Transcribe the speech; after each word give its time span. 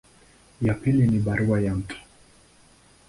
Ya 0.61 0.73
pili 0.73 1.07
ni 1.07 1.19
barua 1.19 1.61
kwa 1.61 1.75
Mt. 1.75 1.93